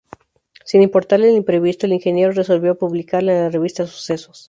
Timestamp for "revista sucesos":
3.51-4.39